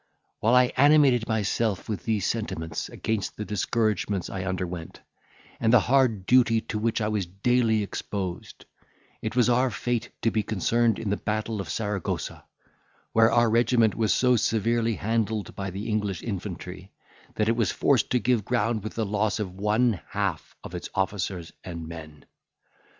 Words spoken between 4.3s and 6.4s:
I underwent, and the hard